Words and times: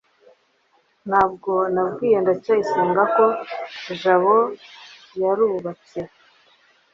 ntabwo 1.07 1.51
nabwiye 1.73 2.17
ndacyayisenga 2.21 3.01
ko 3.15 3.25
jabo 4.01 4.37
yarubatse 5.21 5.99